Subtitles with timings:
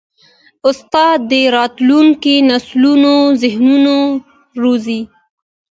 [0.69, 3.95] استاد د راتلونکي نسلونو ذهنونه
[4.61, 5.01] روزي.